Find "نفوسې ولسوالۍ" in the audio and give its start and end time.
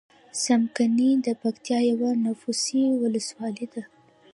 2.25-3.67